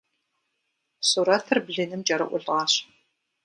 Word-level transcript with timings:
Сурэтыр 1.09 1.57
блыным 1.65 2.01
кӏэрыӏулӏащ. 2.07 2.73